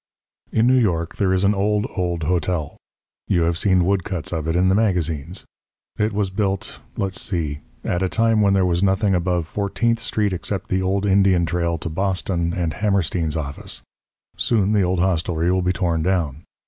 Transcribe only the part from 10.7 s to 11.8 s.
old Indian trail